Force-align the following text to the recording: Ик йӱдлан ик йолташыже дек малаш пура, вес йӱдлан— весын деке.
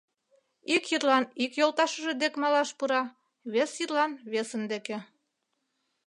Ик 0.75 0.83
йӱдлан 0.91 1.23
ик 1.43 1.51
йолташыже 1.59 2.13
дек 2.21 2.33
малаш 2.41 2.69
пура, 2.77 3.01
вес 3.53 3.71
йӱдлан— 3.79 4.11
весын 4.31 4.63
деке. 4.71 4.97